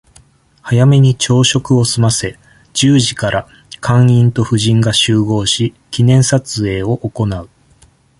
[0.63, 2.39] 早めに朝食を済ませ、
[2.73, 3.47] 十時から、
[3.81, 7.49] 館員と夫人が集合し、記念撮影を行う。